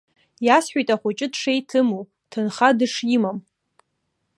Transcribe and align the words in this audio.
Иасҳәеит 0.45 0.89
ахәыҷы 0.93 1.27
дшеиҭыму, 1.33 2.01
ҭынха 2.31 2.69
дышимам. 2.77 3.37